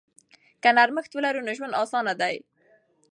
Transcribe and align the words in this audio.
که 0.61 0.69
نرمښت 0.77 1.11
ولرو 1.13 1.45
نو 1.45 1.51
ژوند 1.57 1.77
اسانه 1.81 2.13
دی. 2.21 2.35